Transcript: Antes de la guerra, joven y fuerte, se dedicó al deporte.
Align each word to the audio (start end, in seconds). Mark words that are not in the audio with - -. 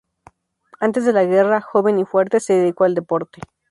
Antes 0.79 1.05
de 1.05 1.13
la 1.13 1.25
guerra, 1.25 1.61
joven 1.61 1.99
y 1.99 2.05
fuerte, 2.05 2.39
se 2.39 2.53
dedicó 2.53 2.85
al 2.85 2.95
deporte. 2.95 3.39